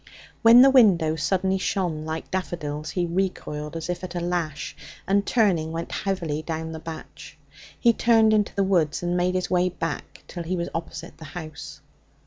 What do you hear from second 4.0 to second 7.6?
at a lash, and, turning, went heavily down the batch.